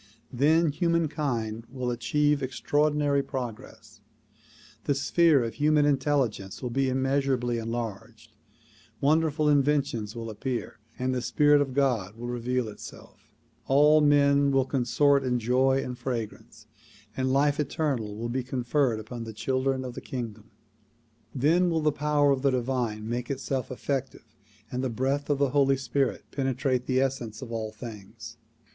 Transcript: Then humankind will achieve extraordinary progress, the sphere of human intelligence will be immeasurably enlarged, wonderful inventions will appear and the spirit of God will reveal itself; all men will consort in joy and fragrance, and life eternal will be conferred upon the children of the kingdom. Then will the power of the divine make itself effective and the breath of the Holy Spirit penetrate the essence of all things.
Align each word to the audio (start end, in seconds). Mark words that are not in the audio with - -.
Then 0.33 0.71
humankind 0.71 1.67
will 1.69 1.91
achieve 1.91 2.41
extraordinary 2.41 3.21
progress, 3.21 4.01
the 4.85 4.95
sphere 4.95 5.43
of 5.43 5.53
human 5.53 5.85
intelligence 5.85 6.63
will 6.63 6.71
be 6.71 6.89
immeasurably 6.89 7.59
enlarged, 7.59 8.33
wonderful 8.99 9.47
inventions 9.47 10.15
will 10.15 10.31
appear 10.31 10.79
and 10.97 11.13
the 11.13 11.21
spirit 11.21 11.61
of 11.61 11.75
God 11.75 12.15
will 12.15 12.25
reveal 12.29 12.67
itself; 12.67 13.31
all 13.67 14.01
men 14.01 14.49
will 14.49 14.65
consort 14.65 15.23
in 15.23 15.37
joy 15.37 15.83
and 15.83 15.95
fragrance, 15.99 16.65
and 17.15 17.31
life 17.31 17.59
eternal 17.59 18.15
will 18.17 18.27
be 18.27 18.41
conferred 18.41 18.99
upon 18.99 19.23
the 19.23 19.33
children 19.33 19.85
of 19.85 19.93
the 19.93 20.01
kingdom. 20.01 20.49
Then 21.35 21.69
will 21.69 21.81
the 21.81 21.91
power 21.91 22.31
of 22.31 22.41
the 22.41 22.49
divine 22.49 23.07
make 23.07 23.29
itself 23.29 23.69
effective 23.69 24.35
and 24.71 24.83
the 24.83 24.89
breath 24.89 25.29
of 25.29 25.37
the 25.37 25.49
Holy 25.51 25.77
Spirit 25.77 26.23
penetrate 26.31 26.87
the 26.87 26.99
essence 26.99 27.43
of 27.43 27.51
all 27.51 27.71
things. 27.71 28.37